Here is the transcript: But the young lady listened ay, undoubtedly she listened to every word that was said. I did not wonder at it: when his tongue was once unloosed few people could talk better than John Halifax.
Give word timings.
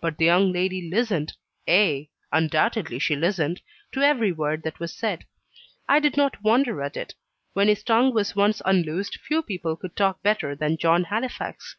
But 0.00 0.18
the 0.18 0.24
young 0.24 0.52
lady 0.52 0.88
listened 0.88 1.32
ay, 1.68 2.08
undoubtedly 2.30 3.00
she 3.00 3.16
listened 3.16 3.62
to 3.90 4.00
every 4.00 4.30
word 4.30 4.62
that 4.62 4.78
was 4.78 4.94
said. 4.94 5.26
I 5.88 5.98
did 5.98 6.16
not 6.16 6.40
wonder 6.44 6.80
at 6.82 6.96
it: 6.96 7.16
when 7.52 7.66
his 7.66 7.82
tongue 7.82 8.14
was 8.14 8.36
once 8.36 8.62
unloosed 8.64 9.16
few 9.18 9.42
people 9.42 9.74
could 9.74 9.96
talk 9.96 10.22
better 10.22 10.54
than 10.54 10.76
John 10.76 11.02
Halifax. 11.02 11.74